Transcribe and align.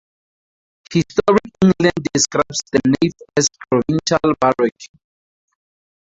Historic 0.91 1.51
England 1.61 1.93
describes 2.11 2.57
the 2.71 2.79
nave 3.03 3.13
as 3.37 3.47
"provincial 3.69 4.33
Baroque". 4.41 4.87